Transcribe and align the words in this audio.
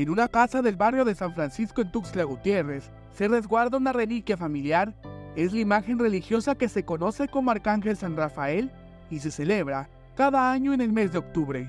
En 0.00 0.08
una 0.08 0.28
casa 0.28 0.62
del 0.62 0.76
barrio 0.76 1.04
de 1.04 1.14
San 1.14 1.34
Francisco 1.34 1.82
en 1.82 1.92
Tuxtla 1.92 2.24
Gutiérrez 2.24 2.90
se 3.12 3.28
resguarda 3.28 3.76
una 3.76 3.92
reliquia 3.92 4.38
familiar. 4.38 4.94
Es 5.36 5.52
la 5.52 5.60
imagen 5.60 5.98
religiosa 5.98 6.54
que 6.54 6.70
se 6.70 6.86
conoce 6.86 7.28
como 7.28 7.50
Arcángel 7.50 7.98
San 7.98 8.16
Rafael 8.16 8.70
y 9.10 9.20
se 9.20 9.30
celebra 9.30 9.90
cada 10.16 10.52
año 10.52 10.72
en 10.72 10.80
el 10.80 10.90
mes 10.90 11.12
de 11.12 11.18
octubre. 11.18 11.68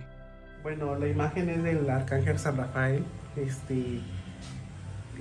Bueno, 0.64 0.98
la 0.98 1.10
imagen 1.10 1.50
es 1.50 1.62
del 1.62 1.90
Arcángel 1.90 2.40
San 2.40 2.56
Rafael. 2.56 3.04
Este 3.36 4.00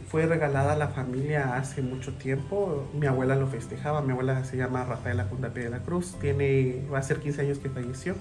fue 0.06 0.26
regalada 0.26 0.74
a 0.74 0.76
la 0.76 0.86
familia 0.86 1.56
hace 1.56 1.82
mucho 1.82 2.14
tiempo. 2.14 2.88
Mi 2.94 3.08
abuela 3.08 3.34
lo 3.34 3.48
festejaba. 3.48 4.02
Mi 4.02 4.12
abuela 4.12 4.44
se 4.44 4.56
llama 4.56 4.84
Rafaela 4.84 5.24
Jundape 5.24 5.64
de 5.64 5.70
la 5.70 5.80
Cruz. 5.80 6.14
Tiene, 6.20 6.86
va 6.92 6.98
a 6.98 7.02
ser 7.02 7.18
15 7.18 7.40
años 7.40 7.58
que 7.58 7.70
falleció. 7.70 8.14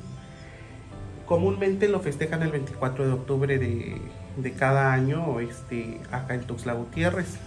Comúnmente 1.28 1.88
lo 1.90 2.00
festejan 2.00 2.42
el 2.42 2.50
24 2.50 3.06
de 3.06 3.14
octubre 3.14 3.60
de, 3.60 4.02
de 4.42 4.54
cada 4.54 4.94
año 4.94 5.40
este, 5.40 6.02
acá 6.12 6.36
en 6.36 6.42
Tuxtla 6.42 6.74
Gutiérrez. 6.74 7.38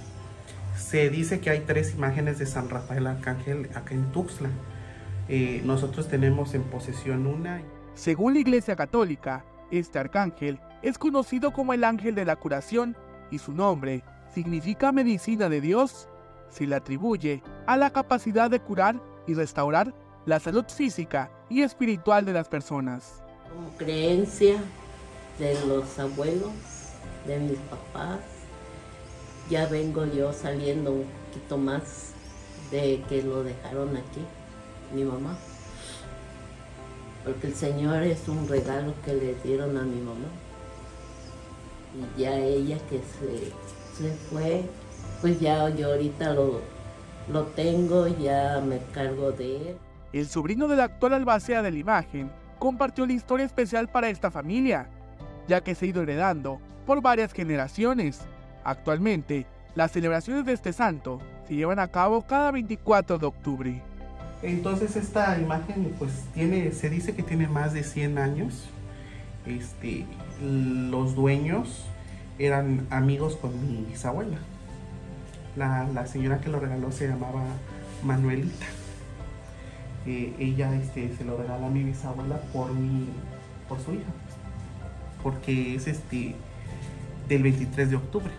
Se 0.76 1.10
dice 1.10 1.40
que 1.40 1.50
hay 1.50 1.60
tres 1.60 1.94
imágenes 1.94 2.38
de 2.38 2.46
San 2.46 2.68
Rafael 2.68 3.06
Arcángel 3.06 3.70
acá 3.74 3.94
en 3.94 4.10
Tuxtla. 4.12 4.48
Eh, 5.28 5.62
nosotros 5.64 6.08
tenemos 6.08 6.54
en 6.54 6.62
posesión 6.64 7.26
una. 7.26 7.62
Según 7.94 8.34
la 8.34 8.40
Iglesia 8.40 8.76
Católica, 8.76 9.44
este 9.70 9.98
arcángel 9.98 10.60
es 10.82 10.98
conocido 10.98 11.52
como 11.52 11.72
el 11.72 11.84
ángel 11.84 12.14
de 12.14 12.24
la 12.24 12.36
curación 12.36 12.96
y 13.30 13.38
su 13.38 13.52
nombre 13.52 14.02
significa 14.34 14.92
medicina 14.92 15.48
de 15.48 15.60
Dios. 15.60 16.08
Se 16.50 16.66
le 16.66 16.74
atribuye 16.74 17.42
a 17.66 17.76
la 17.76 17.90
capacidad 17.90 18.50
de 18.50 18.60
curar 18.60 19.00
y 19.26 19.34
restaurar 19.34 19.94
la 20.26 20.40
salud 20.40 20.64
física 20.68 21.30
y 21.48 21.62
espiritual 21.62 22.24
de 22.24 22.32
las 22.32 22.48
personas. 22.48 23.22
Como 23.48 23.70
creencia 23.76 24.56
de 25.38 25.54
los 25.66 25.98
abuelos, 25.98 26.52
de 27.26 27.38
mis 27.38 27.58
papás, 27.58 28.20
ya 29.50 29.66
vengo 29.66 30.06
yo 30.06 30.32
saliendo 30.32 30.92
un 30.92 31.06
poquito 31.26 31.58
más 31.58 32.12
de 32.70 33.02
que 33.08 33.22
lo 33.22 33.44
dejaron 33.44 33.96
aquí, 33.96 34.24
mi 34.94 35.04
mamá. 35.04 35.36
Porque 37.24 37.46
el 37.48 37.54
Señor 37.54 38.02
es 38.02 38.28
un 38.28 38.48
regalo 38.48 38.94
que 39.04 39.14
le 39.14 39.34
dieron 39.44 39.76
a 39.76 39.82
mi 39.82 40.00
mamá. 40.00 40.28
Y 41.94 42.20
ya 42.20 42.36
ella 42.36 42.78
que 42.88 42.98
se, 42.98 43.52
se 43.96 44.14
fue, 44.30 44.64
pues 45.20 45.38
ya 45.38 45.68
yo 45.68 45.88
ahorita 45.88 46.32
lo, 46.32 46.60
lo 47.30 47.44
tengo, 47.48 48.08
ya 48.08 48.62
me 48.66 48.78
cargo 48.92 49.30
de 49.32 49.56
él. 49.56 49.76
El 50.12 50.26
sobrino 50.26 50.68
de 50.68 50.76
la 50.76 50.84
actual 50.84 51.14
albacea 51.14 51.62
de 51.62 51.70
la 51.70 51.78
imagen 51.78 52.30
compartió 52.58 53.06
la 53.06 53.12
historia 53.12 53.46
especial 53.46 53.88
para 53.88 54.08
esta 54.08 54.30
familia, 54.30 54.88
ya 55.48 55.62
que 55.62 55.74
se 55.74 55.86
ha 55.86 55.88
ido 55.88 56.02
heredando 56.02 56.60
por 56.86 57.00
varias 57.00 57.32
generaciones. 57.32 58.20
Actualmente, 58.64 59.46
las 59.74 59.92
celebraciones 59.92 60.44
de 60.44 60.52
este 60.52 60.72
santo 60.72 61.20
se 61.48 61.54
llevan 61.54 61.78
a 61.78 61.88
cabo 61.88 62.22
cada 62.22 62.50
24 62.50 63.18
de 63.18 63.26
octubre. 63.26 63.82
Entonces 64.42 64.96
esta 64.96 65.38
imagen 65.38 65.94
pues 65.98 66.24
tiene, 66.34 66.72
se 66.72 66.90
dice 66.90 67.14
que 67.14 67.22
tiene 67.22 67.46
más 67.46 67.72
de 67.72 67.84
100 67.84 68.18
años. 68.18 68.68
Este, 69.46 70.04
los 70.40 71.14
dueños 71.14 71.86
eran 72.38 72.86
amigos 72.90 73.36
con 73.36 73.52
mi 73.66 73.84
bisabuela. 73.84 74.38
La, 75.56 75.84
la 75.84 76.06
señora 76.06 76.40
que 76.40 76.48
lo 76.48 76.58
regaló 76.58 76.90
se 76.90 77.08
llamaba 77.08 77.42
Manuelita. 78.02 78.66
Eh, 80.06 80.34
ella 80.38 80.74
este, 80.74 81.14
se 81.16 81.24
lo 81.24 81.36
regala 81.36 81.68
a 81.68 81.70
mi 81.70 81.84
bisabuela 81.84 82.36
por 82.52 82.72
mi, 82.72 83.08
por 83.68 83.78
su 83.80 83.92
hija. 83.94 84.10
Porque 85.22 85.74
es 85.74 85.86
este 85.86 86.34
del 87.28 87.42
23 87.42 87.90
de 87.90 87.96
octubre. 87.96 88.32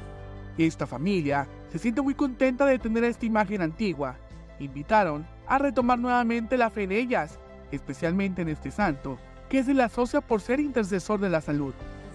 Esta 0.58 0.86
familia 0.86 1.48
se 1.72 1.80
siente 1.80 2.02
muy 2.02 2.14
contenta 2.14 2.66
de 2.66 2.78
tener 2.78 3.04
esta 3.04 3.26
imagen 3.26 3.62
antigua. 3.62 4.16
Invitaron 4.60 5.26
a 5.48 5.58
retomar 5.58 5.98
nuevamente 5.98 6.58
la 6.58 6.70
fe 6.70 6.84
en 6.84 6.92
ellas, 6.92 7.40
especialmente 7.72 8.44
en 8.44 8.50
este 8.50 8.72
santo, 8.72 9.18
que 9.50 9.64
se 9.64 9.74
le 9.74 9.84
asocia 9.84 10.22
por 10.22 10.42
ser 10.42 10.60
intercesor 10.60 11.20
de 11.20 11.30
la 11.30 11.42
salud. 11.42 11.74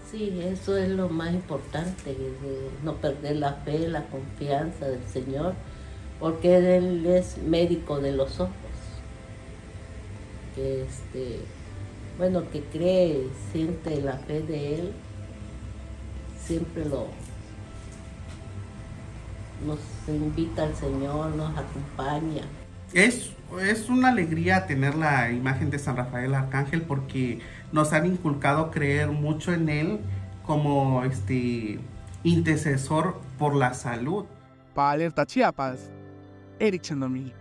Sí, 0.09 0.39
eso 0.41 0.75
es 0.75 0.89
lo 0.89 1.09
más 1.09 1.33
importante, 1.33 2.17
no 2.83 2.95
perder 2.95 3.35
la 3.35 3.53
fe, 3.53 3.87
la 3.87 4.05
confianza 4.05 4.87
del 4.87 5.05
Señor, 5.05 5.53
porque 6.19 6.77
Él 6.77 7.05
es 7.05 7.37
médico 7.37 7.99
de 7.99 8.13
los 8.13 8.39
ojos. 8.39 8.53
Que 10.55 10.83
este, 10.83 11.41
bueno, 12.19 12.43
que 12.51 12.61
cree, 12.61 13.27
siente 13.51 14.01
la 14.01 14.17
fe 14.17 14.41
de 14.41 14.75
Él, 14.75 14.91
siempre 16.45 16.85
lo 16.85 17.07
nos 19.65 19.79
invita 20.07 20.63
al 20.63 20.75
Señor, 20.75 21.35
nos 21.35 21.57
acompaña. 21.57 22.43
Es, 22.93 23.31
es 23.61 23.89
una 23.89 24.09
alegría 24.09 24.67
tener 24.67 24.95
la 24.95 25.31
imagen 25.31 25.69
de 25.69 25.79
San 25.79 25.95
Rafael 25.95 26.33
Arcángel 26.33 26.81
porque 26.81 27.39
nos 27.71 27.93
han 27.93 28.05
inculcado 28.05 28.71
creer 28.71 29.09
mucho 29.09 29.53
en 29.53 29.69
él 29.69 29.99
como 30.45 31.03
este 31.03 31.79
intercesor 32.23 33.21
por 33.37 33.55
la 33.55 33.73
salud. 33.73 34.25
Para 34.73 34.91
Alerta 34.91 35.25
Chiapas, 35.25 35.89
Eric 36.59 36.81
Chandomí. 36.81 37.31